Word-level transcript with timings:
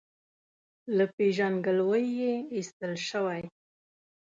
له 0.97 1.05
پېژندګلوۍ 1.15 2.05
یې 2.21 2.33
ایستل 2.55 2.93
شوی. 3.07 3.41